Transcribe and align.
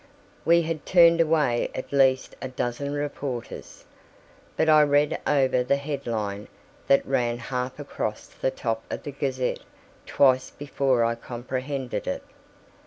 We 0.45 0.63
had 0.63 0.83
turned 0.83 1.21
away 1.21 1.69
at 1.75 1.91
least 1.91 2.35
a 2.41 2.47
dozen 2.47 2.91
reporters. 2.91 3.85
But 4.57 4.67
I 4.67 4.81
read 4.81 5.21
over 5.27 5.61
the 5.63 5.75
head 5.75 6.07
line 6.07 6.47
that 6.87 7.05
ran 7.05 7.37
half 7.37 7.77
way 7.77 7.83
across 7.83 8.25
the 8.25 8.49
top 8.49 8.83
of 8.91 9.03
the 9.03 9.11
Gazette 9.11 9.59
twice 10.07 10.49
before 10.49 11.03
I 11.05 11.13
comprehended 11.13 12.07
it. 12.07 12.23